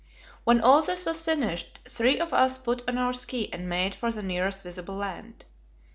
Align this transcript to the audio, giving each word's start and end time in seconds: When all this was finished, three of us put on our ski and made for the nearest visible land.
When 0.45 0.61
all 0.61 0.81
this 0.81 1.05
was 1.05 1.21
finished, 1.21 1.79
three 1.87 2.17
of 2.19 2.33
us 2.33 2.57
put 2.57 2.81
on 2.89 2.97
our 2.97 3.13
ski 3.13 3.53
and 3.53 3.69
made 3.69 3.93
for 3.93 4.09
the 4.11 4.23
nearest 4.23 4.63
visible 4.63 4.95
land. 4.95 5.45